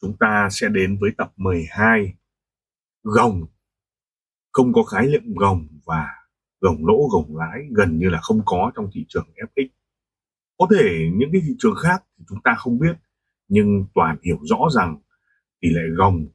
chúng 0.00 0.16
ta 0.20 0.48
sẽ 0.50 0.68
đến 0.68 0.98
với 1.00 1.10
tập 1.18 1.32
12 1.36 2.14
Gồng. 3.02 3.46
Không 4.52 4.72
có 4.72 4.82
khái 4.82 5.06
niệm 5.06 5.34
gồng 5.34 5.66
và 5.84 6.06
gồng 6.60 6.86
lỗ, 6.86 7.08
gồng 7.12 7.36
lãi 7.36 7.60
gần 7.70 7.98
như 7.98 8.08
là 8.08 8.20
không 8.22 8.42
có 8.44 8.72
trong 8.76 8.90
thị 8.92 9.04
trường 9.08 9.26
FX 9.36 9.68
Có 10.58 10.66
thể 10.74 11.10
những 11.14 11.28
cái 11.32 11.40
thị 11.44 11.54
trường 11.58 11.74
khác 11.82 12.04
thì 12.18 12.24
chúng 12.28 12.38
ta 12.44 12.54
không 12.58 12.78
biết, 12.78 12.96
nhưng 13.48 13.86
Toàn 13.94 14.16
hiểu 14.22 14.38
rõ 14.42 14.58
rằng 14.74 14.96
tỷ 15.60 15.68
lệ 15.68 15.82
gồng 15.96 16.26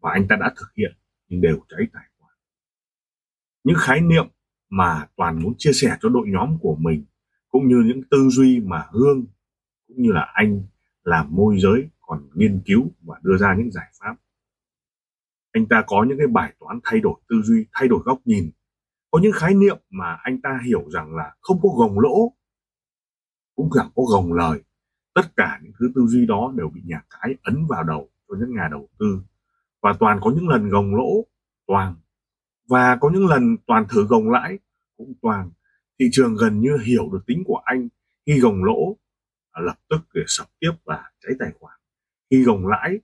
và 0.00 0.10
anh 0.12 0.28
ta 0.28 0.36
đã 0.40 0.52
thực 0.56 0.74
hiện 0.76 0.92
nhưng 1.28 1.40
đều 1.40 1.58
cháy 1.68 1.86
tài 1.92 2.04
khoản. 2.18 2.34
Những 3.64 3.76
khái 3.78 4.00
niệm 4.00 4.26
mà 4.68 5.06
Toàn 5.16 5.42
muốn 5.42 5.54
chia 5.58 5.72
sẻ 5.72 5.96
cho 6.00 6.08
đội 6.08 6.28
nhóm 6.28 6.58
của 6.60 6.76
mình, 6.80 7.04
cũng 7.48 7.68
như 7.68 7.82
những 7.86 8.02
tư 8.10 8.28
duy 8.30 8.60
mà 8.60 8.84
Hương, 8.90 9.26
cũng 9.88 10.02
như 10.02 10.12
là 10.12 10.32
anh 10.34 10.62
làm 11.04 11.26
môi 11.30 11.58
giới 11.58 11.88
còn 12.08 12.28
nghiên 12.34 12.62
cứu 12.66 12.90
và 13.00 13.16
đưa 13.22 13.36
ra 13.36 13.54
những 13.58 13.70
giải 13.70 13.86
pháp. 14.00 14.16
Anh 15.52 15.66
ta 15.66 15.84
có 15.86 16.04
những 16.08 16.18
cái 16.18 16.26
bài 16.26 16.54
toán 16.60 16.80
thay 16.84 17.00
đổi 17.00 17.14
tư 17.28 17.42
duy, 17.44 17.66
thay 17.72 17.88
đổi 17.88 18.00
góc 18.04 18.18
nhìn. 18.24 18.50
Có 19.10 19.20
những 19.22 19.32
khái 19.34 19.54
niệm 19.54 19.78
mà 19.90 20.18
anh 20.22 20.40
ta 20.40 20.60
hiểu 20.66 20.90
rằng 20.90 21.16
là 21.16 21.34
không 21.40 21.60
có 21.62 21.68
gồng 21.68 22.00
lỗ, 22.00 22.32
cũng 23.54 23.70
chẳng 23.74 23.90
có 23.94 24.02
gồng 24.12 24.32
lời. 24.32 24.62
Tất 25.14 25.22
cả 25.36 25.60
những 25.62 25.72
thứ 25.78 25.92
tư 25.94 26.06
duy 26.06 26.26
đó 26.26 26.52
đều 26.56 26.68
bị 26.68 26.80
nhà 26.84 27.02
cái 27.10 27.34
ấn 27.42 27.66
vào 27.68 27.84
đầu 27.84 28.08
cho 28.28 28.34
những 28.40 28.54
nhà 28.54 28.68
đầu 28.70 28.88
tư. 28.98 29.20
Và 29.82 29.96
toàn 30.00 30.18
có 30.22 30.32
những 30.36 30.48
lần 30.48 30.68
gồng 30.68 30.94
lỗ, 30.94 31.26
toàn. 31.66 31.94
Và 32.68 32.96
có 33.00 33.10
những 33.10 33.26
lần 33.26 33.56
toàn 33.66 33.86
thử 33.88 34.06
gồng 34.06 34.30
lãi, 34.30 34.58
cũng 34.96 35.12
toàn. 35.22 35.50
Thị 35.98 36.08
trường 36.12 36.36
gần 36.36 36.60
như 36.60 36.76
hiểu 36.84 37.10
được 37.12 37.20
tính 37.26 37.42
của 37.46 37.60
anh. 37.64 37.88
Khi 38.26 38.40
gồng 38.40 38.64
lỗ, 38.64 38.96
lập 39.60 39.78
tức 39.90 40.00
để 40.14 40.22
sập 40.26 40.46
tiếp 40.60 40.72
và 40.84 41.10
cháy 41.20 41.32
tài 41.38 41.52
khoản 41.60 41.77
khi 42.30 42.42
gồng 42.42 42.66
lãi 42.66 42.98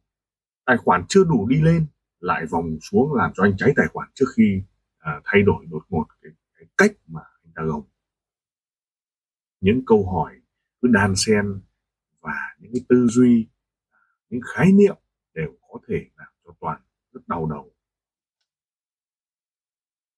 tài 0.64 0.76
khoản 0.76 1.04
chưa 1.08 1.24
đủ 1.24 1.46
đi 1.48 1.60
lên 1.60 1.86
lại 2.20 2.46
vòng 2.50 2.78
xuống 2.80 3.14
làm 3.14 3.30
cho 3.34 3.42
anh 3.42 3.56
cháy 3.58 3.72
tài 3.76 3.86
khoản 3.92 4.08
trước 4.14 4.26
khi 4.36 4.62
à, 4.98 5.20
thay 5.24 5.42
đổi 5.42 5.66
đột 5.70 5.82
ngột 5.88 6.06
cái, 6.22 6.32
cái 6.54 6.66
cách 6.76 6.92
mà 7.06 7.20
anh 7.44 7.52
ta 7.54 7.62
gồng. 7.62 7.84
Những 9.60 9.82
câu 9.86 10.06
hỏi 10.10 10.40
cứ 10.82 10.88
đan 10.92 11.14
xen 11.16 11.60
và 12.20 12.34
những 12.58 12.72
cái 12.72 12.80
tư 12.88 13.06
duy 13.10 13.48
những 14.30 14.40
khái 14.54 14.72
niệm 14.72 14.96
đều 15.34 15.52
có 15.68 15.78
thể 15.88 16.06
làm 16.16 16.32
cho 16.44 16.50
toàn 16.60 16.80
rất 17.12 17.28
đau 17.28 17.46
đầu. 17.46 17.70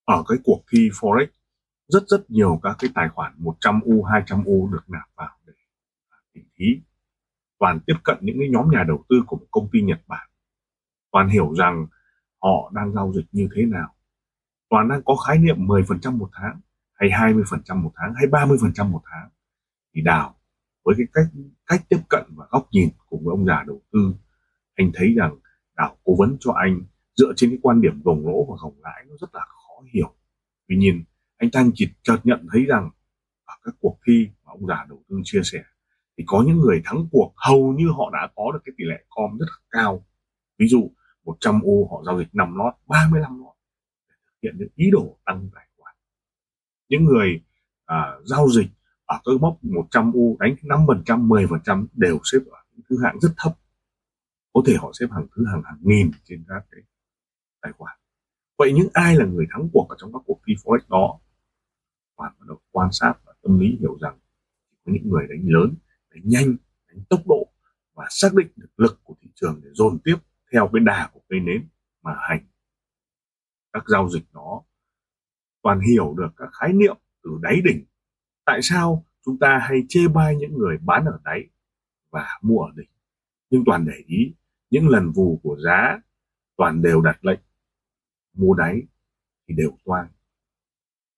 Ở 0.04 0.24
cái 0.28 0.38
cuộc 0.44 0.62
thi 0.72 0.88
forex 0.88 1.26
rất 1.88 2.02
rất 2.06 2.30
nhiều 2.30 2.60
các 2.62 2.76
cái 2.78 2.90
tài 2.94 3.08
khoản 3.08 3.34
100 3.36 3.80
u 3.80 4.02
200 4.02 4.44
u 4.44 4.68
được 4.72 4.82
nạp 4.88 5.08
vào 5.14 5.38
để 5.46 5.52
à, 6.08 6.18
tỉ 6.32 6.40
thí 6.54 6.66
toàn 7.58 7.80
tiếp 7.86 7.94
cận 8.04 8.18
những 8.20 8.36
cái 8.38 8.48
nhóm 8.50 8.70
nhà 8.70 8.84
đầu 8.88 9.04
tư 9.08 9.16
của 9.26 9.36
một 9.36 9.46
công 9.50 9.68
ty 9.72 9.82
Nhật 9.82 10.00
Bản, 10.06 10.28
toàn 11.12 11.28
hiểu 11.28 11.54
rằng 11.58 11.86
họ 12.42 12.70
đang 12.74 12.92
giao 12.92 13.12
dịch 13.12 13.26
như 13.32 13.48
thế 13.56 13.66
nào, 13.66 13.94
toàn 14.70 14.88
đang 14.88 15.02
có 15.04 15.16
khái 15.16 15.38
niệm 15.38 15.56
10% 15.58 16.16
một 16.16 16.28
tháng 16.32 16.60
hay 16.94 17.08
20% 17.08 17.82
một 17.82 17.92
tháng 17.96 18.14
hay 18.14 18.26
30% 18.26 18.90
một 18.90 19.02
tháng 19.04 19.28
thì 19.94 20.02
đào 20.02 20.34
với 20.84 20.94
cái 20.98 21.06
cách 21.12 21.42
cách 21.66 21.82
tiếp 21.88 21.98
cận 22.08 22.24
và 22.36 22.46
góc 22.50 22.68
nhìn 22.70 22.88
cùng 23.06 23.24
với 23.24 23.32
ông 23.32 23.46
già 23.46 23.64
đầu 23.66 23.82
tư, 23.92 24.14
anh 24.74 24.90
thấy 24.94 25.14
rằng 25.16 25.36
đào 25.76 25.96
cố 26.04 26.16
vấn 26.18 26.36
cho 26.40 26.52
anh 26.52 26.80
dựa 27.16 27.32
trên 27.36 27.50
cái 27.50 27.58
quan 27.62 27.80
điểm 27.80 28.02
gồng 28.04 28.26
lỗ 28.26 28.46
và 28.50 28.56
gồng 28.62 28.80
lãi 28.82 29.04
nó 29.08 29.14
rất 29.20 29.34
là 29.34 29.40
khó 29.40 29.82
hiểu. 29.94 30.14
Tuy 30.68 30.76
nhiên, 30.76 31.04
anh 31.36 31.50
ta 31.50 31.64
chỉ 31.74 31.88
chợt 32.02 32.18
nhận 32.24 32.46
thấy 32.52 32.64
rằng 32.64 32.90
ở 33.44 33.54
các 33.62 33.74
cuộc 33.80 33.98
thi 34.06 34.28
mà 34.44 34.52
ông 34.52 34.66
già 34.66 34.86
đầu 34.88 35.02
tư 35.08 35.20
chia 35.24 35.40
sẻ 35.44 35.62
thì 36.18 36.24
có 36.26 36.44
những 36.46 36.58
người 36.58 36.82
thắng 36.84 37.08
cuộc 37.12 37.32
hầu 37.36 37.72
như 37.72 37.88
họ 37.96 38.10
đã 38.12 38.28
có 38.36 38.52
được 38.52 38.58
cái 38.64 38.72
tỷ 38.78 38.84
lệ 38.84 39.04
com 39.08 39.38
rất 39.38 39.46
là 39.48 39.58
cao. 39.70 40.04
Ví 40.58 40.66
dụ 40.68 40.90
100 41.24 41.60
ô 41.62 41.88
họ 41.90 42.02
giao 42.06 42.18
dịch 42.18 42.28
5 42.32 42.54
lót 42.56 42.74
35 42.86 43.38
lót 43.38 43.54
để 44.08 44.14
thực 44.26 44.36
hiện 44.42 44.54
những 44.58 44.68
ý 44.74 44.90
đồ 44.90 45.18
tăng 45.24 45.48
tài 45.54 45.66
khoản. 45.76 45.94
Những 46.88 47.04
người 47.04 47.42
à, 47.84 48.14
giao 48.24 48.48
dịch 48.48 48.68
ở 49.04 49.16
các 49.24 49.40
mốc 49.40 49.64
100 49.64 50.12
u 50.12 50.36
đánh 50.40 50.56
5% 50.62 51.28
10% 51.28 51.86
đều 51.92 52.18
xếp 52.24 52.38
ở 52.50 52.58
những 52.70 52.80
thứ 52.90 52.96
hạng 53.02 53.20
rất 53.20 53.30
thấp. 53.36 53.52
Có 54.52 54.62
thể 54.66 54.74
họ 54.80 54.90
xếp 55.00 55.06
hàng 55.10 55.26
thứ 55.36 55.44
hàng 55.50 55.62
hàng 55.64 55.78
nghìn 55.80 56.10
trên 56.24 56.44
các 56.48 56.66
cái 56.70 56.80
tài 57.60 57.72
khoản. 57.72 57.96
Vậy 58.58 58.72
những 58.72 58.88
ai 58.92 59.16
là 59.16 59.24
người 59.24 59.46
thắng 59.50 59.68
cuộc 59.72 59.86
ở 59.88 59.96
trong 59.98 60.12
các 60.12 60.22
cuộc 60.26 60.40
thi 60.46 60.54
forex 60.64 60.78
đó? 60.88 61.18
Bạn 62.18 62.32
bắt 62.40 62.46
đầu 62.48 62.60
quan 62.70 62.88
sát 62.92 63.14
và 63.24 63.32
tâm 63.42 63.58
lý 63.58 63.76
hiểu 63.80 63.98
rằng 64.00 64.18
có 64.84 64.92
những 64.92 65.08
người 65.10 65.26
đánh 65.28 65.44
lớn 65.44 65.74
đánh 66.16 66.28
nhanh, 66.28 66.56
đánh 66.88 67.04
tốc 67.10 67.20
độ 67.26 67.52
và 67.94 68.06
xác 68.10 68.34
định 68.34 68.48
được 68.56 68.68
lực 68.76 69.00
của 69.02 69.14
thị 69.20 69.30
trường 69.34 69.60
để 69.64 69.70
dồn 69.72 69.98
tiếp 70.04 70.16
theo 70.52 70.70
cái 70.72 70.80
đà 70.80 71.10
của 71.12 71.20
cây 71.28 71.40
nến 71.40 71.68
mà 72.02 72.12
hành. 72.18 72.46
Các 73.72 73.84
giao 73.88 74.08
dịch 74.08 74.24
đó 74.32 74.62
toàn 75.62 75.80
hiểu 75.80 76.14
được 76.18 76.28
các 76.36 76.48
khái 76.52 76.72
niệm 76.72 76.96
từ 77.22 77.30
đáy 77.42 77.56
đỉnh. 77.64 77.84
Tại 78.44 78.60
sao 78.62 79.04
chúng 79.24 79.38
ta 79.38 79.58
hay 79.62 79.78
chê 79.88 80.08
bai 80.14 80.36
những 80.36 80.58
người 80.58 80.78
bán 80.78 81.04
ở 81.04 81.20
đáy 81.24 81.40
và 82.10 82.38
mua 82.42 82.60
ở 82.60 82.72
đỉnh? 82.76 82.88
Nhưng 83.50 83.62
toàn 83.66 83.86
để 83.86 84.02
ý, 84.06 84.34
những 84.70 84.88
lần 84.88 85.12
vù 85.12 85.40
của 85.42 85.56
giá 85.64 86.00
toàn 86.56 86.82
đều 86.82 87.00
đặt 87.00 87.24
lệnh 87.24 87.40
mua 88.34 88.54
đáy 88.54 88.82
thì 89.48 89.54
đều 89.54 89.78
toang. 89.84 90.08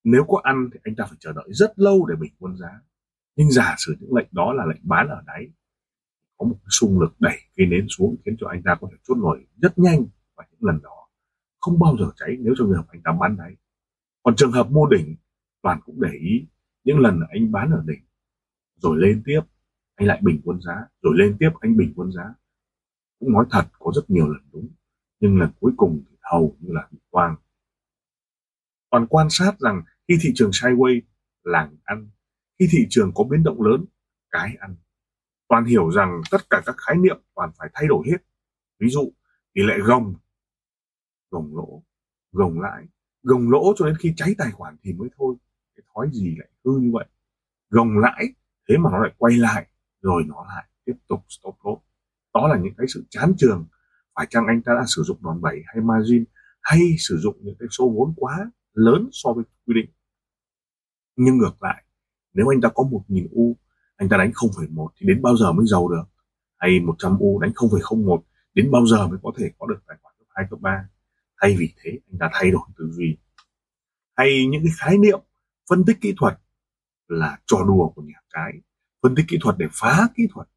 Nếu 0.05 0.25
có 0.29 0.41
ăn 0.45 0.69
thì 0.73 0.81
anh 0.85 0.95
ta 0.97 1.05
phải 1.05 1.17
chờ 1.21 1.33
đợi 1.33 1.49
rất 1.49 1.73
lâu 1.77 2.07
để 2.07 2.17
bình 2.21 2.33
quân 2.39 2.57
giá 2.57 2.81
nhưng 3.39 3.51
giả 3.51 3.75
sử 3.79 3.97
những 4.01 4.15
lệnh 4.15 4.27
đó 4.33 4.53
là 4.53 4.67
lệnh 4.67 4.81
bán 4.83 5.09
ở 5.09 5.23
đáy, 5.27 5.47
có 6.39 6.47
một 6.47 6.55
cái 6.55 6.71
xung 6.71 7.01
lực 7.01 7.21
đẩy 7.21 7.39
cây 7.57 7.67
nến 7.67 7.87
xuống 7.89 8.17
khiến 8.25 8.37
cho 8.41 8.47
anh 8.49 8.63
ta 8.65 8.77
có 8.81 8.89
thể 8.91 8.97
chốt 9.09 9.15
nổi 9.15 9.47
rất 9.57 9.79
nhanh 9.79 10.07
và 10.37 10.45
những 10.51 10.65
lần 10.65 10.83
đó. 10.83 11.09
Không 11.61 11.79
bao 11.79 11.97
giờ 11.99 12.11
cháy 12.17 12.37
nếu 12.41 12.55
trong 12.59 12.69
trường 12.69 12.77
hợp 12.77 12.87
anh 12.89 13.03
ta 13.05 13.13
bán 13.21 13.37
đáy. 13.37 13.57
Còn 14.23 14.37
trường 14.37 14.53
hợp 14.53 14.71
mua 14.71 14.87
đỉnh, 14.87 15.17
toàn 15.63 15.81
cũng 15.85 16.01
để 16.01 16.11
ý 16.21 16.47
những 16.85 16.99
lần 16.99 17.21
anh 17.31 17.53
bán 17.53 17.71
ở 17.71 17.85
đỉnh, 17.87 18.05
rồi 18.77 18.97
lên 18.99 19.23
tiếp, 19.27 19.41
anh 19.95 20.09
lại 20.09 20.21
bình 20.23 20.41
quân 20.45 20.61
giá, 20.61 20.87
rồi 21.03 21.13
lên 21.17 21.37
tiếp, 21.41 21.51
anh 21.61 21.77
bình 21.77 21.93
quân 21.97 22.13
giá. 22.13 22.35
Cũng 23.19 23.33
nói 23.33 23.47
thật, 23.51 23.65
có 23.79 23.93
rất 23.95 24.11
nhiều 24.11 24.29
lần 24.29 24.43
đúng, 24.53 24.69
nhưng 25.21 25.39
lần 25.39 25.51
cuối 25.61 25.73
cùng 25.77 26.05
thì 26.11 26.17
hầu 26.21 26.57
như 26.61 26.73
là 26.73 26.89
bị 26.91 26.99
quang. 27.11 27.37
Toàn 28.91 29.07
quan 29.07 29.27
sát 29.31 29.59
rằng 29.59 29.83
khi 30.09 30.15
thị 30.21 30.31
trường 30.35 30.51
sideways, 30.51 31.01
làng 31.43 31.77
ăn 31.85 32.09
khi 32.59 32.69
thị 32.71 32.87
trường 32.91 33.13
có 33.15 33.25
biến 33.25 33.43
động 33.43 33.63
lớn, 33.63 33.85
cái 34.31 34.57
ăn. 34.61 34.77
Toàn 35.49 35.65
hiểu 35.65 35.91
rằng 35.91 36.21
tất 36.31 36.51
cả 36.51 36.63
các 36.67 36.75
khái 36.79 36.97
niệm 36.97 37.17
toàn 37.35 37.51
phải 37.59 37.69
thay 37.75 37.87
đổi 37.89 38.07
hết. 38.11 38.19
Ví 38.81 38.89
dụ, 38.89 39.13
tỷ 39.55 39.63
lệ 39.63 39.75
gồng. 39.85 40.15
Gồng 41.31 41.57
lỗ. 41.57 41.83
Gồng 42.33 42.61
lãi 42.61 42.87
gồng 43.23 43.51
lỗ 43.51 43.75
cho 43.77 43.87
đến 43.87 43.97
khi 43.99 44.13
cháy 44.17 44.35
tài 44.39 44.51
khoản 44.51 44.77
thì 44.83 44.93
mới 44.93 45.09
thôi. 45.17 45.37
Cái 45.77 45.85
thói 45.95 46.11
gì 46.13 46.35
lại 46.39 46.49
hư 46.65 46.79
như 46.79 46.91
vậy. 46.93 47.07
Gồng 47.71 47.99
lãi, 47.99 48.35
thế 48.69 48.77
mà 48.79 48.91
nó 48.93 48.99
lại 48.99 49.15
quay 49.19 49.37
lại, 49.37 49.67
rồi 50.03 50.23
nó 50.27 50.45
lại 50.49 50.69
tiếp 50.85 50.95
tục 51.09 51.25
stop 51.29 51.57
loss. 51.65 51.83
Đó 52.35 52.49
là 52.49 52.59
những 52.59 52.75
cái 52.77 52.87
sự 52.89 53.05
chán 53.11 53.33
trường. 53.39 53.67
Phải 54.15 54.27
chăng 54.31 54.47
anh 54.47 54.63
ta 54.63 54.73
đã 54.75 54.85
sử 54.87 55.03
dụng 55.03 55.19
đòn 55.23 55.41
bẩy 55.41 55.63
hay 55.67 55.85
margin, 55.85 56.25
hay 56.63 56.81
sử 56.99 57.19
dụng 57.19 57.37
những 57.41 57.57
cái 57.59 57.69
số 57.71 57.89
vốn 57.97 58.15
quá 58.17 58.51
lớn 58.73 59.09
so 59.13 59.33
với 59.33 59.45
quy 59.67 59.75
định? 59.75 59.91
Nhưng 61.17 61.39
ngược 61.39 61.63
lại 61.63 61.85
nếu 62.35 62.53
anh 62.53 62.61
ta 62.61 62.69
có 62.75 62.85
một 62.91 63.05
nghìn 63.09 63.29
u 63.31 63.57
anh 63.97 64.09
ta 64.09 64.17
đánh 64.17 64.31
0,1 64.31 64.89
thì 64.97 65.07
đến 65.07 65.23
bao 65.23 65.37
giờ 65.37 65.53
mới 65.53 65.67
giàu 65.67 65.89
được? 65.89 66.05
Hay 66.59 66.81
100 66.81 67.19
u 67.19 67.39
đánh 67.39 67.51
0,01 67.51 68.21
đến 68.55 68.71
bao 68.71 68.87
giờ 68.87 69.09
mới 69.09 69.19
có 69.23 69.33
thể 69.39 69.51
có 69.59 69.67
được 69.67 69.79
tài 69.87 69.97
khoản 70.03 70.15
cấp 70.19 70.27
2 70.31 70.47
cấp 70.51 70.61
3 70.61 70.89
thay 71.41 71.57
vì 71.59 71.73
thế 71.83 71.91
anh 72.13 72.19
ta 72.19 72.31
thay 72.33 72.51
đổi 72.51 72.63
tư 72.79 72.91
duy. 72.91 73.17
Hay 74.17 74.47
những 74.51 74.63
cái 74.65 74.73
khái 74.79 74.99
niệm 74.99 75.21
phân 75.71 75.85
tích 75.85 75.97
kỹ 76.01 76.15
thuật 76.17 76.39
là 77.09 77.39
trò 77.47 77.57
đùa 77.67 77.89
của 77.89 78.03
nhà 78.03 78.21
cái 78.31 78.53
phân 79.03 79.15
tích 79.15 79.25
kỹ 79.29 79.39
thuật 79.41 79.57
để 79.59 79.67
phá 79.73 80.09
kỹ 80.17 80.23
thuật. 80.35 80.49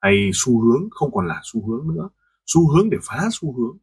Hay 0.00 0.30
xu 0.34 0.60
hướng 0.60 0.88
không 0.90 1.12
còn 1.12 1.26
là 1.26 1.40
xu 1.44 1.66
hướng 1.66 1.94
nữa 1.94 2.08
xu 2.46 2.72
hướng 2.72 2.90
để 2.90 2.98
phá 3.02 3.28
xu 3.32 3.52
hướng. 3.56 3.78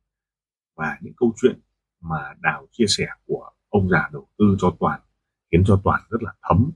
Và 0.76 0.98
những 1.02 1.14
câu 1.18 1.34
chuyện 1.42 1.60
mà 2.02 2.34
đào 2.42 2.68
chia 2.72 2.86
sẻ 2.88 3.08
của 3.26 3.50
ông 3.70 3.90
già 3.90 4.10
đầu 4.14 4.28
tư 4.38 4.46
cho 4.60 4.76
toàn 4.80 5.02
khiến 5.52 5.64
cho 5.68 5.82
toàn 5.84 6.02
rất 6.10 6.24
là 6.24 6.34
thấm 6.42 6.72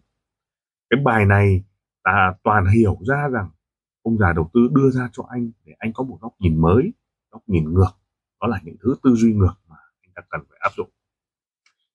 cái 0.89 0.99
bài 1.03 1.25
này 1.25 1.63
ta 2.03 2.33
toàn 2.43 2.65
hiểu 2.65 2.97
ra 3.07 3.27
rằng 3.31 3.49
ông 4.01 4.17
già 4.17 4.33
đầu 4.33 4.49
tư 4.53 4.67
đưa 4.71 4.89
ra 4.89 5.09
cho 5.13 5.23
anh 5.29 5.51
để 5.65 5.73
anh 5.77 5.93
có 5.93 6.03
một 6.03 6.17
góc 6.21 6.33
nhìn 6.39 6.61
mới, 6.61 6.93
góc 7.31 7.41
nhìn 7.47 7.73
ngược. 7.73 7.91
Đó 8.41 8.47
là 8.47 8.59
những 8.63 8.75
thứ 8.83 8.95
tư 9.03 9.15
duy 9.15 9.33
ngược 9.33 9.53
mà 9.67 9.75
anh 10.01 10.11
ta 10.15 10.21
cần 10.29 10.41
phải 10.49 10.59
áp 10.61 10.71
dụng. 10.77 10.89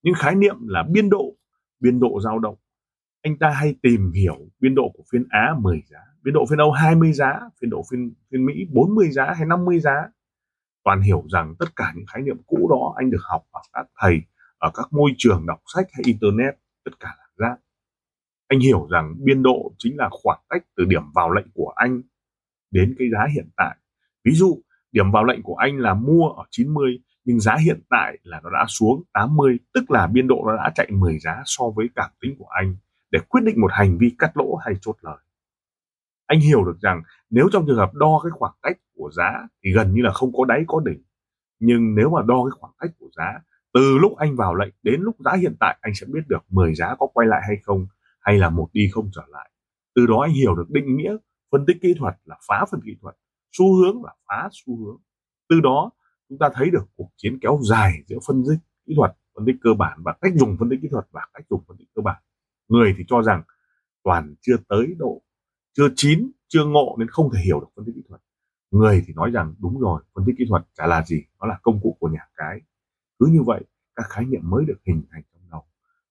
Những 0.02 0.14
khái 0.18 0.34
niệm 0.34 0.56
là 0.66 0.82
biên 0.82 1.10
độ 1.10 1.36
biên 1.80 2.00
độ 2.00 2.20
dao 2.20 2.38
động. 2.38 2.56
Anh 3.22 3.38
ta 3.38 3.50
hay 3.50 3.74
tìm 3.82 4.12
hiểu 4.12 4.36
biên 4.60 4.74
độ 4.74 4.90
của 4.94 5.04
phiên 5.12 5.26
Á 5.30 5.54
10 5.58 5.82
giá, 5.90 5.98
biên 6.22 6.34
độ 6.34 6.46
phiên 6.50 6.58
Âu 6.58 6.70
20 6.70 7.12
giá 7.12 7.40
biên 7.60 7.70
độ 7.70 7.82
phiên 7.90 8.14
phiên 8.30 8.46
Mỹ 8.46 8.54
40 8.72 9.10
giá 9.10 9.32
hay 9.36 9.46
50 9.46 9.80
giá. 9.80 10.08
Toàn 10.84 11.00
hiểu 11.00 11.24
rằng 11.32 11.54
tất 11.58 11.66
cả 11.76 11.92
những 11.96 12.06
khái 12.06 12.22
niệm 12.22 12.36
cũ 12.46 12.68
đó 12.70 12.94
anh 12.96 13.10
được 13.10 13.22
học 13.22 13.42
ở 13.50 13.60
các 13.72 13.86
thầy, 14.00 14.20
ở 14.58 14.70
các 14.74 14.92
môi 14.92 15.10
trường 15.18 15.46
đọc 15.46 15.62
sách 15.74 15.86
hay 15.92 16.02
internet, 16.06 16.54
tất 16.84 17.00
cả 17.00 17.14
là 17.18 17.24
rác 17.36 17.56
anh 18.52 18.60
hiểu 18.60 18.88
rằng 18.90 19.14
biên 19.19 19.43
độ 19.43 19.72
chính 19.78 19.96
là 19.96 20.08
khoảng 20.10 20.40
cách 20.49 20.62
từ 20.76 20.84
điểm 20.84 21.02
vào 21.14 21.31
lệnh 21.31 21.46
của 21.54 21.72
anh 21.76 22.02
đến 22.70 22.94
cái 22.99 23.08
giá 23.12 23.26
hiện 23.34 23.49
tại. 23.56 23.76
Ví 24.25 24.32
dụ, 24.32 24.62
điểm 24.93 25.10
vào 25.10 25.25
lệnh 25.25 25.43
của 25.43 25.54
anh 25.54 25.78
là 25.78 25.94
mua 25.94 26.28
ở 26.28 26.44
90 26.50 26.99
nhưng 27.25 27.40
giá 27.40 27.56
hiện 27.64 27.81
tại 27.90 28.19
là 28.22 28.40
nó 28.44 28.50
đã 28.50 28.64
xuống 28.69 29.02
80 29.12 29.58
tức 29.75 29.90
là 29.90 30.06
biên 30.06 30.28
độ 30.28 30.44
nó 30.46 30.56
đã 30.56 30.72
chạy 30.75 30.90
10 30.90 31.19
giá 31.19 31.43
so 31.44 31.64
với 31.76 31.87
cảm 31.94 32.10
tính 32.20 32.34
của 32.38 32.46
anh 32.49 32.76
để 33.10 33.19
quyết 33.28 33.40
định 33.44 33.60
một 33.60 33.70
hành 33.72 33.99
vi 33.99 34.14
cắt 34.19 34.37
lỗ 34.37 34.55
hay 34.55 34.75
chốt 34.81 34.96
lời. 35.00 35.19
Anh 36.26 36.40
hiểu 36.40 36.64
được 36.64 36.81
rằng 36.81 37.02
nếu 37.31 37.48
trong 37.52 37.64
trường 37.66 37.76
hợp 37.76 37.94
đo 37.94 38.20
cái 38.25 38.31
khoảng 38.31 38.55
cách 38.62 38.76
của 38.94 39.10
giá 39.16 39.46
thì 39.64 39.72
gần 39.72 39.94
như 39.94 40.02
là 40.02 40.12
không 40.12 40.32
có 40.32 40.44
đáy 40.44 40.64
có 40.66 40.81
đỉnh, 40.84 41.02
nhưng 41.58 41.94
nếu 41.94 42.10
mà 42.10 42.22
đo 42.22 42.44
cái 42.44 42.58
khoảng 42.60 42.72
cách 42.78 42.90
của 42.98 43.08
giá 43.16 43.40
từ 43.75 43.98
lúc 43.98 44.16
anh 44.16 44.37
vào 44.37 44.55
lệnh 44.55 44.75
đến 44.82 45.00
lúc 45.00 45.16
giá 45.25 45.32
hiện 45.37 45.56
tại, 45.60 45.78
anh 45.81 45.94
sẽ 45.94 46.06
biết 46.10 46.20
được 46.28 46.44
10 46.48 46.75
giá 46.75 46.94
có 46.98 47.06
quay 47.06 47.28
lại 47.28 47.40
hay 47.46 47.56
không 47.62 47.87
hay 48.22 48.38
là 48.38 48.50
một 48.50 48.69
đi 48.72 48.88
không 48.92 49.10
trở 49.14 49.22
lại. 49.28 49.50
Từ 49.94 50.06
đó 50.06 50.20
anh 50.22 50.32
hiểu 50.32 50.54
được 50.54 50.70
định 50.70 50.96
nghĩa, 50.96 51.16
phân 51.52 51.64
tích 51.66 51.76
kỹ 51.82 51.94
thuật 51.98 52.14
là 52.24 52.36
phá 52.48 52.64
phân 52.70 52.80
kỹ 52.84 52.96
thuật, 53.00 53.16
xu 53.52 53.76
hướng 53.76 54.04
là 54.04 54.14
phá 54.28 54.48
xu 54.52 54.76
hướng. 54.76 54.96
Từ 55.48 55.60
đó, 55.60 55.90
chúng 56.28 56.38
ta 56.38 56.50
thấy 56.54 56.70
được 56.70 56.84
cuộc 56.96 57.10
chiến 57.16 57.38
kéo 57.40 57.60
dài 57.70 57.92
giữa 58.06 58.19
phân 58.26 58.44
tích 58.48 58.58
kỹ 58.86 58.94
thuật, 58.96 59.12
phân 59.34 59.46
tích 59.46 59.56
cơ 59.62 59.74
bản 59.78 59.98
và 60.04 60.14
cách 60.20 60.32
dùng 60.36 60.56
phân 60.58 60.70
tích 60.70 60.78
kỹ 60.82 60.88
thuật 60.90 61.04
và 61.10 61.20
cách 61.34 61.44
dùng 61.50 61.64
phân 61.69 61.76
tích 61.76 61.88
cơ 61.94 62.02
bản. 62.02 62.22
Người 62.69 62.94
thì 62.98 63.04
cho 63.08 63.22
rằng 63.22 63.42
toàn 64.02 64.34
chưa 64.40 64.56
tới 64.69 64.94
độ, 64.98 65.22
chưa 65.72 65.88
chín, 65.96 66.30
chưa 66.48 66.64
ngộ 66.64 66.96
nên 66.98 67.08
không 67.08 67.30
thể 67.34 67.40
hiểu 67.44 67.60
được 67.60 67.66
phân 67.76 67.84
tích 67.84 67.92
kỹ 67.94 68.02
thuật. 68.08 68.20
Người 68.70 69.04
thì 69.06 69.12
nói 69.14 69.30
rằng 69.30 69.54
đúng 69.58 69.80
rồi, 69.80 70.02
phân 70.14 70.24
tích 70.26 70.34
kỹ 70.38 70.44
thuật 70.48 70.62
chả 70.74 70.86
là 70.86 71.04
gì, 71.04 71.24
nó 71.40 71.46
là 71.46 71.58
công 71.62 71.80
cụ 71.82 71.96
của 72.00 72.08
nhà 72.08 72.26
cái. 72.36 72.60
Cứ 73.19 73.26
như 73.26 73.42
vậy, 73.42 73.64
các 73.96 74.06
khái 74.08 74.24
niệm 74.24 74.40
mới 74.44 74.64
được 74.64 74.78
hình 74.86 75.02
thành 75.10 75.22
trong 75.32 75.42
đầu. 75.50 75.64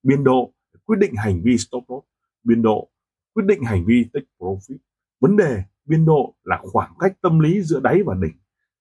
Biên 0.03 0.23
độ 0.23 0.53
quyết 0.85 0.99
định 0.99 1.15
hành 1.15 1.41
vi 1.43 1.57
stop 1.57 1.83
loss 1.87 2.07
biên 2.43 2.61
độ 2.61 2.91
quyết 3.33 3.43
định 3.45 3.63
hành 3.63 3.85
vi 3.85 4.09
take 4.13 4.25
profit. 4.39 4.77
Vấn 5.19 5.37
đề 5.37 5.63
biên 5.85 6.05
độ 6.05 6.35
là 6.43 6.59
khoảng 6.61 6.93
cách 6.99 7.13
tâm 7.21 7.39
lý 7.39 7.61
giữa 7.61 7.79
đáy 7.79 7.99
và 8.05 8.15
đỉnh 8.21 8.37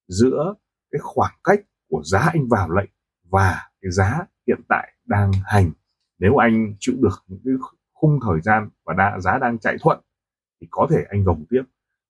giữa 0.09 0.55
cái 0.91 1.01
khoảng 1.03 1.35
cách 1.45 1.61
của 1.89 2.03
giá 2.05 2.19
anh 2.19 2.49
vào 2.49 2.71
lệnh 2.71 2.91
và 3.25 3.71
cái 3.83 3.91
giá 3.91 4.27
hiện 4.47 4.61
tại 4.69 4.93
đang 5.05 5.33
hành. 5.45 5.73
Nếu 6.19 6.37
anh 6.37 6.75
chịu 6.81 6.95
được 7.01 7.25
những 7.27 7.41
cái 7.45 7.55
khung 7.93 8.19
thời 8.27 8.41
gian 8.41 8.69
và 8.85 8.95
đa, 8.95 9.21
giá 9.21 9.39
đang 9.39 9.59
chạy 9.59 9.77
thuận 9.81 10.01
thì 10.61 10.67
có 10.71 10.87
thể 10.91 11.05
anh 11.09 11.25
gồng 11.25 11.45
tiếp. 11.51 11.63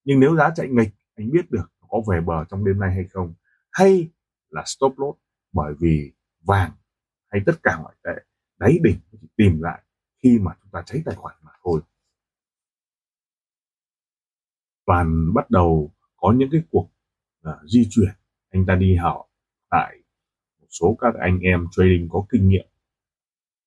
Nhưng 0.04 0.20
nếu 0.20 0.36
giá 0.36 0.50
chạy 0.54 0.69
nghịch 0.69 0.94
anh 1.16 1.31
biết 1.31 1.50
được 1.50 1.72
có 1.88 2.02
về 2.10 2.20
bờ 2.20 2.44
trong 2.44 2.64
đêm 2.64 2.81
nay 2.81 2.94
hay 2.94 3.04
không. 3.04 3.34
Hay 3.72 4.10
là 4.50 4.62
stop 4.66 4.98
loss 4.98 5.19
bởi 5.52 5.75
vì 5.81 6.12
vàng 6.44 6.70
hay 7.26 7.43
tất 7.46 7.62
cả 7.62 7.78
ngoại 7.82 7.94
tệ 8.04 8.22
đáy 8.60 8.78
đỉnh 8.82 8.98
chỉ 9.12 9.28
tìm 9.36 9.62
lại 9.62 9.82
khi 10.22 10.38
mà 10.38 10.52
chúng 10.62 10.70
ta 10.72 10.82
cháy 10.86 11.02
tài 11.04 11.14
khoản 11.14 11.36
mà 11.42 11.50
thôi. 11.64 11.80
Toàn 14.86 15.34
bắt 15.34 15.50
đầu 15.50 15.94
có 16.16 16.32
những 16.32 16.48
cái 16.52 16.62
cuộc 16.70 16.90
uh, 17.48 17.54
di 17.68 17.86
chuyển. 17.90 18.10
Anh 18.50 18.66
ta 18.66 18.74
đi 18.74 18.94
học 18.94 19.26
tại 19.70 19.96
một 20.60 20.66
số 20.70 20.96
các 21.00 21.14
anh 21.20 21.40
em 21.40 21.66
trading 21.70 22.08
có 22.10 22.26
kinh 22.28 22.48
nghiệm. 22.48 22.66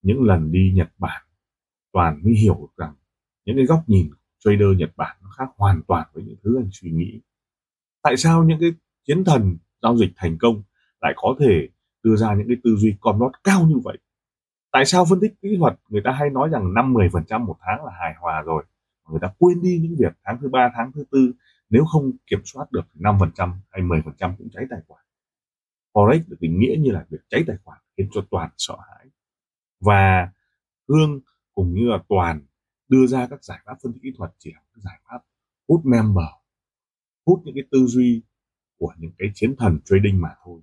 Những 0.02 0.24
lần 0.24 0.52
đi 0.52 0.72
Nhật 0.76 0.92
Bản 0.98 1.24
toàn 1.92 2.20
mới 2.24 2.34
hiểu 2.34 2.56
được 2.62 2.86
rằng 2.86 2.96
những 3.46 3.56
cái 3.56 3.66
góc 3.66 3.84
nhìn 3.88 4.10
trader 4.40 4.78
Nhật 4.78 4.92
Bản 4.96 5.18
nó 5.22 5.30
khác 5.38 5.50
hoàn 5.58 5.82
toàn 5.88 6.08
với 6.14 6.24
những 6.24 6.36
thứ 6.44 6.58
anh 6.58 6.70
suy 6.72 6.92
nghĩ. 6.92 7.22
Tại 8.02 8.18
sao 8.18 8.44
những 8.44 8.60
cái 8.60 8.70
chiến 9.08 9.24
thần 9.24 9.58
giao 9.82 9.98
dịch 9.98 10.12
thành 10.16 10.38
công 10.38 10.64
lại 11.02 11.14
có 11.16 11.36
thể 11.40 11.70
đưa 12.04 12.16
ra 12.16 12.36
những 12.36 12.48
cái 12.48 12.58
tư 12.64 12.76
duy 12.76 12.96
con 13.00 13.20
lót 13.20 13.32
cao 13.44 13.66
như 13.68 13.76
vậy? 13.84 13.98
Tại 14.74 14.86
sao 14.86 15.06
phân 15.10 15.20
tích 15.20 15.34
kỹ 15.42 15.56
thuật 15.60 15.80
người 15.90 16.02
ta 16.06 16.12
hay 16.12 16.30
nói 16.30 16.50
rằng 16.50 16.74
năm 16.74 16.94
10 16.94 17.10
phần 17.10 17.24
trăm 17.28 17.46
một 17.46 17.56
tháng 17.60 17.86
là 17.86 17.92
hài 18.00 18.14
hòa 18.20 18.42
rồi? 18.42 18.64
Người 19.10 19.20
ta 19.22 19.34
quên 19.38 19.62
đi 19.62 19.80
những 19.82 19.96
việc 20.00 20.14
tháng 20.24 20.38
thứ 20.42 20.50
ba, 20.50 20.72
tháng 20.76 20.92
thứ 20.92 21.04
tư, 21.12 21.34
nếu 21.70 21.86
không 21.86 22.12
kiểm 22.28 22.42
soát 22.46 22.72
được 22.72 22.86
năm 22.94 23.18
phần 23.20 23.32
trăm 23.36 23.62
hay 23.70 23.82
10 23.82 24.02
phần 24.06 24.14
trăm 24.18 24.36
cũng 24.38 24.50
cháy 24.54 24.66
tài 24.70 24.80
khoản. 24.88 25.06
Forex 25.94 26.20
được 26.28 26.38
định 26.40 26.60
nghĩa 26.60 26.76
như 26.80 26.92
là 26.92 27.06
việc 27.10 27.18
cháy 27.30 27.44
tài 27.48 27.58
khoản 27.64 27.80
khiến 27.98 28.10
cho 28.12 28.22
toàn 28.32 28.50
sợ 28.58 28.76
hãi. 28.90 29.08
Và 29.80 30.32
hương 30.88 31.20
cùng 31.54 31.74
như 31.74 31.88
là 31.88 31.98
toàn 32.10 32.42
đưa 32.88 33.08
ra 33.08 33.28
các 33.30 33.44
giải 33.44 33.60
pháp 33.66 33.78
phân 33.84 33.94
tích 33.94 34.02
kỹ 34.04 34.10
thuật 34.18 34.32
chỉ 34.38 34.52
là 34.54 34.62
các 34.74 34.82
giải 34.84 35.00
pháp 35.10 35.20
hút 35.68 35.82
member, 35.86 36.34
hút 37.26 37.42
những 37.44 37.56
cái 37.56 37.64
tư 37.72 37.86
duy 37.86 38.24
của 38.80 38.94
những 38.98 39.12
cái 39.18 39.32
chiến 39.36 39.56
thần 39.56 39.80
trading 39.86 40.22
mà 40.22 40.30
thôi. 40.44 40.62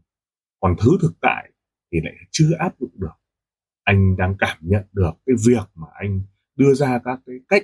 Còn 0.60 0.76
thứ 0.80 0.90
thực 1.02 1.12
tại 1.20 1.50
thì 1.92 1.98
lại 2.04 2.14
chưa 2.30 2.50
áp 2.58 2.74
dụng 2.80 2.90
được 2.94 3.20
anh 3.90 4.16
đang 4.16 4.34
cảm 4.38 4.56
nhận 4.60 4.84
được 4.92 5.10
cái 5.26 5.37
việc 5.46 5.70
mà 5.75 5.87
anh 5.94 6.20
đưa 6.56 6.75
ra 6.75 7.00
các 7.04 7.20
cái 7.26 7.37
cách 7.48 7.62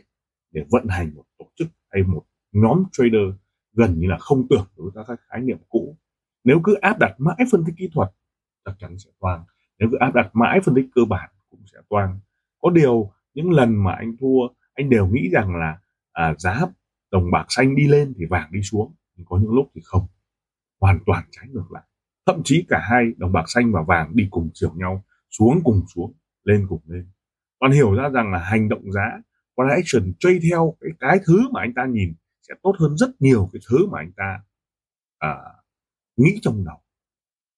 để 0.51 0.65
vận 0.71 0.89
hành 0.89 1.15
một 1.15 1.25
tổ 1.39 1.51
chức 1.55 1.69
hay 1.91 2.03
một 2.03 2.23
nhóm 2.53 2.85
trader 2.93 3.35
gần 3.73 4.01
như 4.01 4.09
là 4.09 4.19
không 4.19 4.47
tưởng 4.51 4.67
đối 4.77 4.91
với 4.91 5.05
các 5.09 5.21
khái 5.29 5.41
niệm 5.41 5.59
cũ. 5.69 5.97
Nếu 6.45 6.61
cứ 6.65 6.75
áp 6.75 6.99
đặt 6.99 7.15
mãi 7.19 7.37
phân 7.53 7.65
tích 7.67 7.75
kỹ 7.79 7.91
thuật 7.95 8.11
chắc 8.65 8.75
chắn 8.79 8.99
sẽ 8.99 9.11
toang. 9.21 9.45
Nếu 9.79 9.89
cứ 9.93 9.97
áp 10.01 10.15
đặt 10.15 10.31
mãi 10.33 10.61
phân 10.65 10.75
tích 10.75 10.87
cơ 10.95 11.03
bản 11.09 11.31
cũng 11.51 11.61
sẽ 11.73 11.79
toang. 11.89 12.21
Có 12.61 12.71
điều 12.71 13.11
những 13.35 13.51
lần 13.51 13.85
mà 13.85 13.93
anh 13.93 14.17
thua 14.21 14.39
anh 14.75 14.91
đều 14.91 15.07
nghĩ 15.07 15.29
rằng 15.33 15.57
là 15.57 15.79
à, 16.13 16.35
giá 16.39 16.61
đồng 17.11 17.31
bạc 17.31 17.47
xanh 17.49 17.77
đi 17.77 17.89
lên 17.89 18.15
thì 18.19 18.25
vàng 18.25 18.49
đi 18.53 18.63
xuống 18.63 18.95
nhưng 19.17 19.27
có 19.27 19.39
những 19.39 19.55
lúc 19.55 19.71
thì 19.75 19.81
không. 19.85 20.07
Hoàn 20.81 20.99
toàn 21.07 21.25
trái 21.31 21.49
ngược 21.49 21.73
lại. 21.73 21.83
Thậm 22.27 22.41
chí 22.45 22.65
cả 22.69 22.81
hai 22.91 23.05
đồng 23.17 23.33
bạc 23.33 23.45
xanh 23.47 23.73
và 23.73 23.83
vàng 23.83 24.11
đi 24.15 24.29
cùng 24.31 24.51
chiều 24.55 24.73
nhau 24.75 25.05
xuống 25.39 25.61
cùng 25.65 25.83
xuống 25.95 26.15
lên 26.45 26.67
cùng 26.69 26.81
lên. 26.87 27.11
Bạn 27.61 27.71
hiểu 27.71 27.95
ra 27.95 28.09
rằng 28.09 28.33
là 28.33 28.39
hành 28.39 28.69
động 28.69 28.93
giá 28.93 29.21
con 29.57 29.69
action 29.69 30.13
trade 30.19 30.39
theo 30.51 30.77
cái 30.81 30.91
cái 31.01 31.19
thứ 31.27 31.49
mà 31.53 31.61
anh 31.61 31.73
ta 31.75 31.87
nhìn 31.87 32.15
sẽ 32.49 32.55
tốt 32.63 32.75
hơn 32.79 32.97
rất 32.97 33.11
nhiều 33.19 33.51
cái 33.53 33.61
thứ 33.71 33.87
mà 33.87 33.99
anh 33.99 34.13
ta 34.17 34.41
à, 35.19 35.35
nghĩ 36.17 36.39
trong 36.43 36.65
đầu. 36.65 36.81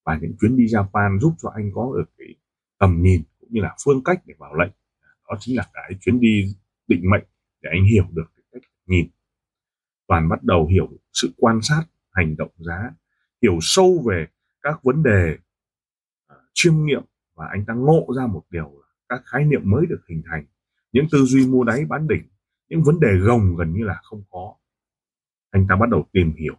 Và 0.05 0.19
những 0.21 0.35
chuyến 0.41 0.57
đi 0.57 0.65
Japan 0.65 1.21
giúp 1.21 1.35
cho 1.39 1.49
anh 1.55 1.71
có 1.75 1.93
được 1.97 2.11
cái 2.19 2.35
tầm 2.79 3.03
nhìn 3.03 3.23
cũng 3.41 3.49
như 3.53 3.61
là 3.61 3.77
phương 3.85 4.05
cách 4.05 4.23
để 4.27 4.35
vào 4.39 4.55
lệnh. 4.55 4.73
Đó 5.29 5.37
chính 5.41 5.57
là 5.57 5.67
cái 5.73 5.91
chuyến 6.01 6.21
đi 6.21 6.55
định 6.89 7.11
mệnh 7.11 7.25
để 7.63 7.71
anh 7.73 7.85
hiểu 7.85 8.05
được 8.13 8.27
cái 8.37 8.45
cách 8.53 8.63
nhìn. 8.87 9.11
Toàn 10.07 10.29
bắt 10.29 10.43
đầu 10.43 10.67
hiểu 10.67 10.89
sự 11.13 11.33
quan 11.37 11.63
sát 11.63 11.85
hành 12.11 12.37
động 12.37 12.51
giá 12.59 12.91
hiểu 13.43 13.59
sâu 13.61 14.05
về 14.09 14.27
các 14.63 14.81
vấn 14.83 15.03
đề 15.03 15.39
uh, 16.33 16.39
chiêm 16.55 16.85
nghiệm 16.85 17.03
và 17.39 17.47
anh 17.51 17.65
ta 17.67 17.75
ngộ 17.75 18.07
ra 18.17 18.27
một 18.27 18.43
điều 18.51 18.65
là 18.81 18.87
các 19.09 19.23
khái 19.25 19.45
niệm 19.45 19.61
mới 19.65 19.87
được 19.87 20.01
hình 20.09 20.23
thành. 20.31 20.47
Những 20.93 21.07
tư 21.13 21.19
duy 21.25 21.47
mua 21.47 21.65
đáy 21.65 21.85
bán 21.89 22.09
đỉnh, 22.09 22.23
những 22.69 22.83
vấn 22.83 23.01
đề 23.01 23.09
gồng 23.27 23.57
gần 23.57 23.73
như 23.73 23.85
là 23.85 24.01
không 24.03 24.23
có. 24.31 24.55
Anh 25.51 25.67
ta 25.69 25.77
bắt 25.77 25.89
đầu 25.91 26.09
tìm 26.13 26.35
hiểu 26.39 26.57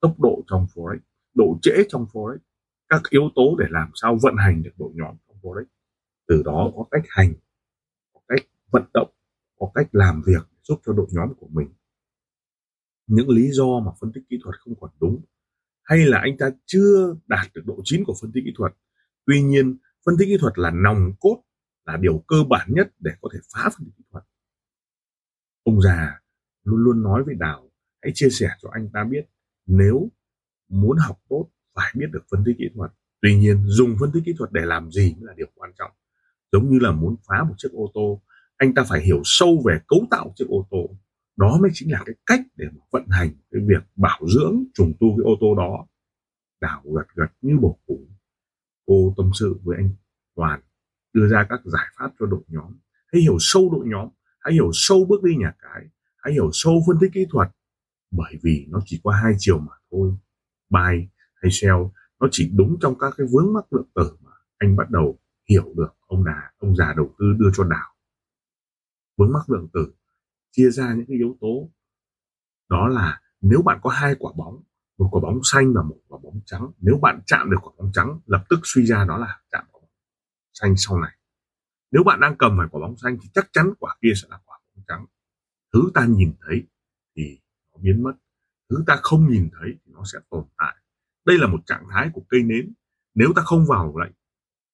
tốc 0.00 0.20
độ 0.20 0.42
trong 0.50 0.66
forex, 0.74 0.98
độ 1.34 1.58
trễ 1.62 1.72
trong 1.88 2.06
forex, 2.12 2.38
các 2.88 3.02
yếu 3.10 3.22
tố 3.34 3.56
để 3.58 3.66
làm 3.70 3.90
sao 3.94 4.18
vận 4.22 4.34
hành 4.36 4.62
được 4.62 4.70
đội 4.78 4.90
nhóm 4.94 5.16
trong 5.28 5.36
forex. 5.42 5.64
Từ 6.28 6.42
đó 6.44 6.72
có 6.76 6.84
cách 6.90 7.04
hành, 7.08 7.34
có 8.12 8.20
cách 8.28 8.46
vận 8.72 8.84
động, 8.94 9.10
có 9.58 9.70
cách 9.74 9.88
làm 9.92 10.22
việc 10.26 10.48
giúp 10.62 10.80
cho 10.86 10.92
đội 10.92 11.06
nhóm 11.10 11.34
của 11.34 11.48
mình. 11.48 11.68
Những 13.06 13.28
lý 13.28 13.50
do 13.50 13.80
mà 13.86 13.92
phân 14.00 14.12
tích 14.12 14.24
kỹ 14.28 14.38
thuật 14.42 14.60
không 14.60 14.74
còn 14.80 14.90
đúng, 15.00 15.20
hay 15.82 15.98
là 15.98 16.18
anh 16.18 16.36
ta 16.38 16.50
chưa 16.66 17.16
đạt 17.26 17.46
được 17.54 17.62
độ 17.66 17.80
chín 17.84 18.04
của 18.04 18.14
phân 18.20 18.32
tích 18.32 18.42
kỹ 18.44 18.52
thuật. 18.56 18.72
Tuy 19.26 19.42
nhiên 19.42 19.76
phân 20.06 20.14
tích 20.18 20.26
kỹ 20.26 20.36
thuật 20.40 20.58
là 20.58 20.70
nòng 20.70 21.12
cốt, 21.20 21.42
là 21.86 21.96
điều 21.96 22.24
cơ 22.26 22.36
bản 22.48 22.68
nhất 22.72 22.88
để 22.98 23.10
có 23.20 23.28
thể 23.32 23.38
phá 23.54 23.70
phân 23.76 23.86
tích 23.86 23.92
kỹ 23.98 24.04
thuật. 24.12 24.24
Ông 25.64 25.82
già 25.82 26.20
luôn 26.64 26.84
luôn 26.84 27.02
nói 27.02 27.24
với 27.24 27.34
đào, 27.34 27.70
hãy 28.02 28.12
chia 28.14 28.30
sẻ 28.30 28.48
cho 28.62 28.68
anh 28.72 28.88
ta 28.92 29.04
biết, 29.04 29.26
nếu 29.66 30.08
muốn 30.68 30.96
học 30.96 31.20
tốt, 31.28 31.48
phải 31.74 31.92
biết 31.96 32.06
được 32.12 32.24
phân 32.30 32.42
tích 32.46 32.56
kỹ 32.58 32.64
thuật. 32.74 32.90
Tuy 33.22 33.36
nhiên, 33.36 33.62
dùng 33.66 33.96
phân 34.00 34.10
tích 34.12 34.22
kỹ 34.26 34.34
thuật 34.38 34.52
để 34.52 34.60
làm 34.64 34.90
gì 34.90 35.14
mới 35.14 35.26
là 35.26 35.34
điều 35.36 35.46
quan 35.54 35.72
trọng. 35.78 35.90
Giống 36.52 36.70
như 36.70 36.78
là 36.78 36.92
muốn 36.92 37.16
phá 37.28 37.44
một 37.48 37.54
chiếc 37.58 37.72
ô 37.72 37.90
tô, 37.94 38.22
anh 38.56 38.74
ta 38.74 38.84
phải 38.88 39.00
hiểu 39.00 39.20
sâu 39.24 39.62
về 39.66 39.80
cấu 39.88 40.06
tạo 40.10 40.32
chiếc 40.36 40.48
ô 40.48 40.68
tô. 40.70 40.86
Đó 41.36 41.58
mới 41.62 41.70
chính 41.74 41.92
là 41.92 42.02
cái 42.06 42.14
cách 42.26 42.40
để 42.56 42.66
mà 42.72 42.84
vận 42.90 43.06
hành 43.08 43.30
cái 43.50 43.62
việc 43.66 43.82
bảo 43.96 44.20
dưỡng, 44.34 44.64
trùng 44.74 44.92
tu 45.00 45.08
cái 45.16 45.24
ô 45.24 45.32
tô 45.40 45.54
đó. 45.54 45.86
Đảo 46.60 46.82
gật 46.96 47.06
gật 47.14 47.32
như 47.40 47.58
bổ 47.62 47.78
củ 47.86 48.00
cô 48.86 49.14
tâm 49.16 49.30
sự 49.34 49.60
với 49.64 49.76
anh 49.76 49.90
toàn, 50.34 50.60
đưa 51.12 51.28
ra 51.28 51.46
các 51.48 51.60
giải 51.64 51.86
pháp 51.98 52.10
cho 52.18 52.26
đội 52.26 52.42
nhóm. 52.48 52.78
Hãy 53.12 53.22
hiểu 53.22 53.36
sâu 53.40 53.70
đội 53.72 53.86
nhóm, 53.86 54.08
hãy 54.40 54.52
hiểu 54.52 54.70
sâu 54.72 55.06
bước 55.08 55.22
đi 55.22 55.36
nhà 55.36 55.52
cái, 55.58 55.86
hãy 56.16 56.32
hiểu 56.32 56.50
sâu 56.52 56.82
phân 56.86 56.96
tích 57.00 57.10
kỹ 57.14 57.26
thuật. 57.30 57.48
Bởi 58.10 58.34
vì 58.42 58.66
nó 58.70 58.80
chỉ 58.84 59.00
qua 59.02 59.20
hai 59.22 59.32
chiều 59.38 59.58
mà 59.58 59.72
thôi. 59.90 60.12
Buy 60.70 61.08
hay 61.34 61.50
sell 61.50 61.76
nó 62.20 62.28
chỉ 62.30 62.52
đúng 62.56 62.76
trong 62.80 62.98
các 62.98 63.14
cái 63.16 63.26
vướng 63.32 63.52
mắc 63.52 63.72
lượng 63.72 63.88
tử 63.94 64.16
mà 64.20 64.32
anh 64.58 64.76
bắt 64.76 64.90
đầu 64.90 65.18
hiểu 65.48 65.74
được. 65.76 65.88
Ông 66.06 66.24
đà 66.24 66.50
ông 66.58 66.76
già 66.76 66.94
đầu 66.96 67.14
tư 67.18 67.26
đưa 67.38 67.50
cho 67.54 67.64
đảo 67.64 67.90
vướng 69.20 69.32
mắc 69.32 69.50
lượng 69.50 69.68
tử, 69.72 69.92
chia 70.50 70.70
ra 70.70 70.94
những 70.94 71.06
cái 71.08 71.16
yếu 71.16 71.36
tố. 71.40 71.70
Đó 72.68 72.88
là 72.88 73.20
nếu 73.40 73.62
bạn 73.62 73.78
có 73.82 73.90
hai 73.90 74.14
quả 74.18 74.32
bóng 74.36 74.62
một 75.00 75.08
quả 75.10 75.20
bóng 75.20 75.40
xanh 75.42 75.72
và 75.74 75.82
một 75.82 75.96
quả 76.08 76.18
bóng 76.22 76.40
trắng. 76.46 76.70
Nếu 76.80 76.98
bạn 77.02 77.20
chạm 77.26 77.50
được 77.50 77.56
quả 77.62 77.72
bóng 77.78 77.90
trắng, 77.92 78.20
lập 78.26 78.44
tức 78.48 78.60
suy 78.64 78.86
ra 78.86 79.04
đó 79.04 79.16
là 79.16 79.40
chạm 79.50 79.64
quả 79.72 79.80
bóng 79.80 79.90
xanh 80.52 80.74
sau 80.76 81.00
này. 81.00 81.16
Nếu 81.90 82.02
bạn 82.04 82.20
đang 82.20 82.36
cầm 82.38 82.56
phải 82.58 82.68
quả 82.70 82.80
bóng 82.80 82.96
xanh 82.96 83.18
thì 83.22 83.28
chắc 83.34 83.48
chắn 83.52 83.72
quả 83.78 83.96
kia 84.02 84.12
sẽ 84.14 84.28
là 84.30 84.38
quả 84.44 84.58
bóng 84.74 84.84
trắng. 84.88 85.06
Thứ 85.72 85.90
ta 85.94 86.06
nhìn 86.06 86.32
thấy 86.46 86.66
thì 87.16 87.40
nó 87.72 87.78
biến 87.82 88.02
mất. 88.02 88.12
Thứ 88.70 88.84
ta 88.86 88.98
không 89.02 89.28
nhìn 89.30 89.50
thấy 89.58 89.78
thì 89.84 89.92
nó 89.92 90.02
sẽ 90.12 90.18
tồn 90.30 90.44
tại. 90.58 90.76
Đây 91.26 91.38
là 91.38 91.46
một 91.46 91.58
trạng 91.66 91.84
thái 91.90 92.10
của 92.14 92.22
cây 92.28 92.42
nến. 92.42 92.72
Nếu 93.14 93.32
ta 93.36 93.42
không 93.42 93.66
vào 93.68 93.98
lệnh, 93.98 94.12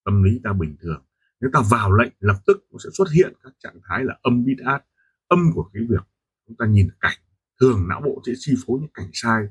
tâm 0.05 0.23
lý 0.23 0.41
ta 0.45 0.53
bình 0.53 0.77
thường. 0.81 1.05
Nếu 1.41 1.51
ta 1.53 1.61
vào 1.71 1.93
lệnh, 1.93 2.13
lập 2.19 2.37
tức 2.47 2.67
nó 2.73 2.79
sẽ 2.85 2.91
xuất 2.93 3.09
hiện 3.13 3.35
các 3.43 3.53
trạng 3.59 3.81
thái 3.89 4.05
là 4.05 4.19
âm 4.23 4.45
bít 4.45 4.59
át, 4.65 4.85
âm 5.29 5.53
của 5.55 5.71
cái 5.73 5.83
việc 5.89 6.03
chúng 6.47 6.57
ta 6.57 6.67
nhìn 6.67 6.89
cảnh. 7.01 7.19
Thường 7.61 7.89
não 7.89 8.01
bộ 8.05 8.23
sẽ 8.27 8.33
chi 8.37 8.55
phối 8.67 8.81
những 8.81 8.93
cảnh 8.95 9.11
sai 9.13 9.49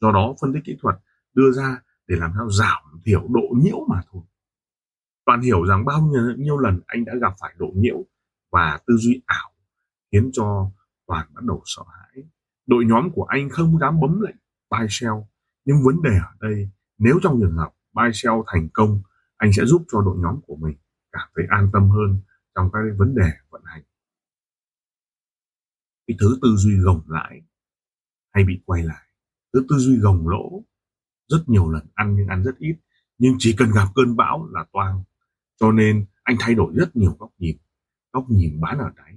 do 0.00 0.12
đó 0.12 0.34
phân 0.40 0.52
tích 0.52 0.62
kỹ 0.64 0.76
thuật 0.80 0.96
đưa 1.34 1.52
ra 1.52 1.82
để 2.06 2.16
làm 2.16 2.32
sao 2.36 2.50
giảm 2.50 3.00
thiểu 3.04 3.28
độ 3.28 3.48
nhiễu 3.62 3.86
mà 3.88 4.02
thôi. 4.12 4.22
Toàn 5.26 5.40
hiểu 5.40 5.64
rằng 5.64 5.84
bao 5.84 6.00
nhiêu, 6.00 6.22
nhiêu 6.36 6.58
lần 6.58 6.80
anh 6.86 7.04
đã 7.04 7.12
gặp 7.20 7.32
phải 7.40 7.54
độ 7.58 7.72
nhiễu 7.74 8.04
và 8.52 8.80
tư 8.86 8.96
duy 8.96 9.22
ảo 9.26 9.50
khiến 10.12 10.30
cho 10.32 10.70
toàn 11.06 11.26
bắt 11.34 11.44
đầu 11.44 11.62
sợ 11.64 11.82
hãi. 11.92 12.24
Đội 12.66 12.84
nhóm 12.84 13.10
của 13.12 13.24
anh 13.24 13.48
không 13.48 13.78
dám 13.78 14.00
bấm 14.00 14.20
lệnh 14.20 14.36
buy 14.70 14.86
sell 14.90 15.14
nhưng 15.64 15.76
vấn 15.84 16.02
đề 16.02 16.18
ở 16.18 16.48
đây 16.48 16.70
nếu 16.98 17.18
trong 17.22 17.40
trường 17.40 17.56
hợp 17.56 17.70
buy 17.92 18.10
sell 18.14 18.36
thành 18.46 18.68
công 18.74 19.02
anh 19.36 19.52
sẽ 19.52 19.64
giúp 19.64 19.84
cho 19.92 20.02
đội 20.02 20.16
nhóm 20.18 20.40
của 20.46 20.56
mình 20.56 20.76
cảm 21.12 21.28
thấy 21.34 21.44
an 21.48 21.70
tâm 21.72 21.90
hơn 21.90 22.20
trong 22.54 22.70
các 22.72 22.80
vấn 22.98 23.14
đề 23.14 23.30
vận 23.50 23.62
hành. 23.64 23.82
Cái 26.06 26.16
thứ 26.20 26.38
tư 26.42 26.48
duy 26.56 26.78
gồng 26.78 27.02
lại 27.06 27.42
hay 28.32 28.44
bị 28.44 28.62
quay 28.66 28.82
lại 28.82 29.07
cứ 29.52 29.66
tư 29.68 29.76
duy 29.78 29.98
gồng 29.98 30.28
lỗ. 30.28 30.62
Rất 31.28 31.44
nhiều 31.46 31.70
lần 31.70 31.86
ăn 31.94 32.16
nhưng 32.16 32.26
ăn 32.26 32.42
rất 32.42 32.58
ít. 32.58 32.76
Nhưng 33.18 33.34
chỉ 33.38 33.54
cần 33.58 33.70
gặp 33.74 33.86
cơn 33.94 34.16
bão 34.16 34.48
là 34.52 34.64
toang. 34.72 35.02
Cho 35.60 35.72
nên 35.72 36.06
anh 36.22 36.36
thay 36.40 36.54
đổi 36.54 36.72
rất 36.74 36.96
nhiều 36.96 37.16
góc 37.18 37.30
nhìn. 37.38 37.56
Góc 38.12 38.24
nhìn 38.28 38.60
bán 38.60 38.78
ở 38.78 38.90
đáy, 38.96 39.14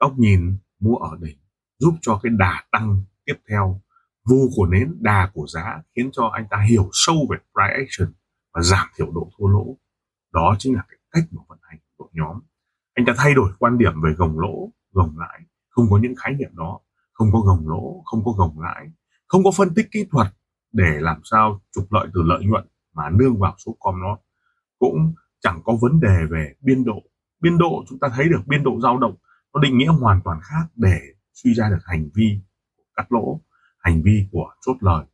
góc 0.00 0.18
nhìn 0.18 0.56
mua 0.80 0.96
ở 0.96 1.16
đỉnh, 1.20 1.38
giúp 1.78 1.94
cho 2.00 2.20
cái 2.22 2.32
đà 2.38 2.64
tăng 2.70 3.02
tiếp 3.24 3.34
theo. 3.48 3.80
Vu 4.24 4.50
của 4.56 4.66
nến, 4.66 4.96
đà 5.00 5.30
của 5.34 5.46
giá 5.46 5.82
khiến 5.96 6.10
cho 6.12 6.26
anh 6.26 6.46
ta 6.50 6.66
hiểu 6.68 6.88
sâu 6.92 7.16
về 7.30 7.36
price 7.36 7.84
action 7.84 8.14
và 8.54 8.62
giảm 8.62 8.86
thiểu 8.96 9.10
độ 9.14 9.30
thua 9.38 9.46
lỗ. 9.46 9.76
Đó 10.32 10.56
chính 10.58 10.74
là 10.74 10.84
cái 10.88 10.98
cách 11.10 11.24
mà 11.30 11.42
vận 11.48 11.58
hành 11.62 11.78
đội 11.98 12.08
nhóm. 12.12 12.40
Anh 12.94 13.06
ta 13.06 13.12
thay 13.16 13.34
đổi 13.34 13.52
quan 13.58 13.78
điểm 13.78 13.92
về 14.04 14.12
gồng 14.16 14.38
lỗ, 14.38 14.70
gồng 14.92 15.18
lãi. 15.18 15.40
Không 15.68 15.86
có 15.90 15.98
những 15.98 16.14
khái 16.16 16.34
niệm 16.34 16.50
đó. 16.52 16.80
Không 17.12 17.32
có 17.32 17.38
gồng 17.38 17.68
lỗ, 17.68 18.02
không 18.04 18.24
có 18.24 18.32
gồng 18.32 18.60
lãi 18.60 18.86
không 19.32 19.44
có 19.44 19.50
phân 19.56 19.74
tích 19.74 19.86
kỹ 19.90 20.06
thuật 20.10 20.26
để 20.72 21.00
làm 21.00 21.20
sao 21.24 21.60
trục 21.74 21.92
lợi 21.92 22.08
từ 22.14 22.22
lợi 22.22 22.44
nhuận 22.44 22.66
mà 22.92 23.10
nương 23.10 23.38
vào 23.38 23.54
số 23.58 23.76
com 23.80 24.00
nó. 24.00 24.18
Cũng 24.78 25.14
chẳng 25.40 25.60
có 25.64 25.78
vấn 25.80 26.00
đề 26.00 26.16
về 26.30 26.54
biên 26.60 26.84
độ. 26.84 27.02
Biên 27.40 27.58
độ 27.58 27.84
chúng 27.88 27.98
ta 27.98 28.08
thấy 28.16 28.28
được 28.28 28.40
biên 28.46 28.62
độ 28.62 28.80
dao 28.82 28.98
động 28.98 29.16
nó 29.54 29.60
định 29.60 29.78
nghĩa 29.78 29.88
hoàn 29.88 30.20
toàn 30.24 30.40
khác 30.42 30.66
để 30.74 31.00
suy 31.32 31.54
ra 31.54 31.68
được 31.68 31.82
hành 31.84 32.08
vi 32.14 32.40
của 32.76 32.82
cắt 32.94 33.12
lỗ, 33.12 33.40
hành 33.78 34.02
vi 34.02 34.28
của 34.32 34.54
chốt 34.60 34.76
lời. 34.80 35.04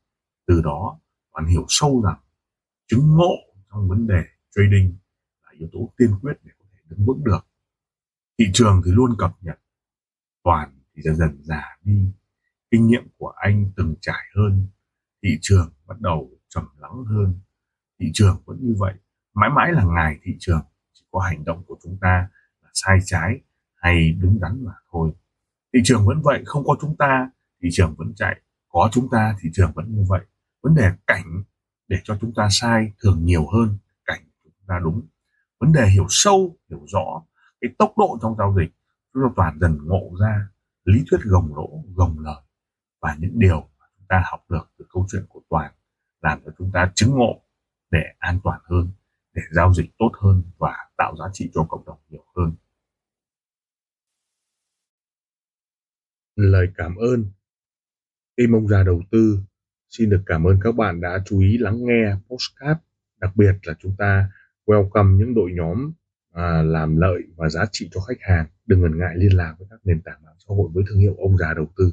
Từ 0.47 0.63
đó, 0.65 1.01
bạn 1.35 1.47
hiểu 1.47 1.65
sâu 1.69 2.03
rằng 2.05 2.21
chứng 2.87 3.17
ngộ 3.17 3.35
trong 3.71 3.89
vấn 3.89 4.07
đề 4.07 4.23
trading 4.51 4.97
là 5.45 5.51
yếu 5.59 5.69
tố 5.73 5.93
tiên 5.97 6.11
quyết 6.21 6.35
để 6.43 6.53
có 6.59 6.65
thể 6.73 6.79
đứng 6.89 7.07
vững 7.07 7.25
được. 7.25 7.47
Thị 8.39 8.45
trường 8.53 8.83
thì 8.85 8.91
luôn 8.91 9.15
cập 9.19 9.33
nhật, 9.41 9.61
toàn 10.45 10.81
thì 10.95 11.03
dần 11.03 11.17
dần 11.17 11.39
già 11.43 11.63
đi 11.83 12.13
kinh 12.71 12.87
nghiệm 12.87 13.09
của 13.19 13.29
anh 13.37 13.73
từng 13.77 13.95
trải 14.01 14.25
hơn, 14.37 14.67
thị 15.23 15.39
trường 15.41 15.73
bắt 15.87 16.01
đầu 16.01 16.31
trầm 16.49 16.65
lắng 16.79 17.05
hơn. 17.05 17.41
Thị 18.01 18.11
trường 18.15 18.43
vẫn 18.45 18.59
như 18.61 18.75
vậy, 18.79 18.95
mãi 19.35 19.51
mãi 19.57 19.73
là 19.73 19.85
ngài 19.85 20.19
thị 20.23 20.33
trường, 20.39 20.61
chỉ 20.93 21.05
có 21.11 21.21
hành 21.21 21.45
động 21.45 21.65
của 21.67 21.77
chúng 21.83 21.99
ta 22.01 22.29
là 22.63 22.71
sai 22.75 22.99
trái 23.05 23.41
hay 23.75 24.13
đúng 24.13 24.41
đắn 24.41 24.65
mà 24.65 24.73
thôi. 24.93 25.11
Thị 25.75 25.81
trường 25.85 26.07
vẫn 26.07 26.23
vậy, 26.23 26.43
không 26.47 26.65
có 26.67 26.77
chúng 26.81 26.97
ta, 26.97 27.31
thị 27.63 27.69
trường 27.73 27.95
vẫn 27.99 28.15
chạy. 28.17 28.41
Có 28.69 28.89
chúng 28.93 29.09
ta, 29.11 29.37
thị 29.41 29.51
trường 29.53 29.73
vẫn 29.75 29.95
như 29.95 30.05
vậy. 30.09 30.21
Vấn 30.63 30.75
đề 30.75 30.91
cảnh 31.07 31.43
để 31.89 31.97
cho 32.05 32.19
chúng 32.21 32.33
ta 32.37 32.49
sai 32.51 32.93
thường 33.03 33.25
nhiều 33.25 33.47
hơn 33.53 33.79
cảnh 34.05 34.21
chúng 34.45 34.67
ta 34.67 34.79
đúng. 34.83 35.07
Vấn 35.61 35.73
đề 35.73 35.87
hiểu 35.89 36.07
sâu, 36.09 36.57
hiểu 36.71 36.85
rõ 36.87 37.23
cái 37.61 37.71
tốc 37.79 37.93
độ 37.97 38.19
trong 38.23 38.37
giao 38.39 38.55
dịch, 38.59 38.71
chúng 39.15 39.23
ta 39.23 39.29
toàn 39.37 39.59
dần 39.61 39.79
ngộ 39.85 40.11
ra 40.21 40.49
lý 40.85 41.05
thuyết 41.11 41.21
gồng 41.25 41.55
lỗ, 41.57 41.85
gồng 41.95 42.19
lời 42.19 42.43
và 43.01 43.17
những 43.19 43.39
điều 43.39 43.61
mà 43.61 43.87
chúng 43.97 44.07
ta 44.09 44.23
học 44.31 44.45
được 44.49 44.71
từ 44.79 44.85
câu 44.93 45.07
chuyện 45.11 45.25
của 45.29 45.41
toàn 45.49 45.73
làm 46.21 46.41
cho 46.45 46.53
chúng 46.59 46.71
ta 46.73 46.93
chứng 46.95 47.11
ngộ 47.11 47.43
để 47.91 48.03
an 48.19 48.41
toàn 48.45 48.61
hơn 48.65 48.91
để 49.35 49.43
giao 49.51 49.75
dịch 49.75 49.91
tốt 49.99 50.11
hơn 50.21 50.43
và 50.59 50.77
tạo 50.97 51.17
giá 51.17 51.25
trị 51.33 51.51
cho 51.55 51.67
cộng 51.69 51.85
đồng 51.85 51.99
nhiều 52.09 52.25
hơn. 52.37 52.53
Lời 56.37 56.67
cảm 56.77 56.97
ơn. 56.97 57.25
Tim 58.37 58.53
ông 58.53 58.69
già 58.69 58.83
đầu 58.83 59.03
tư 59.11 59.41
xin 59.91 60.11
được 60.11 60.23
cảm 60.27 60.45
ơn 60.45 60.59
các 60.63 60.73
bạn 60.73 61.01
đã 61.01 61.23
chú 61.27 61.41
ý 61.41 61.59
lắng 61.59 61.77
nghe 61.85 62.15
postcard 62.29 62.81
đặc 63.21 63.37
biệt 63.37 63.53
là 63.63 63.75
chúng 63.79 63.95
ta 63.99 64.31
welcome 64.67 65.17
những 65.17 65.35
đội 65.35 65.51
nhóm 65.53 65.93
à, 66.33 66.63
làm 66.63 66.97
lợi 66.97 67.23
và 67.37 67.49
giá 67.49 67.65
trị 67.73 67.89
cho 67.93 68.01
khách 68.01 68.21
hàng. 68.21 68.47
Đừng 68.67 68.81
ngần 68.81 68.99
ngại 68.99 69.15
liên 69.17 69.37
lạc 69.37 69.55
với 69.59 69.69
các 69.71 69.81
nền 69.85 70.01
tảng 70.03 70.23
mạng 70.25 70.37
xã 70.39 70.55
hội 70.55 70.69
với 70.73 70.85
thương 70.89 70.99
hiệu 70.99 71.15
ông 71.19 71.39
già 71.39 71.55
đầu 71.55 71.67
tư 71.77 71.93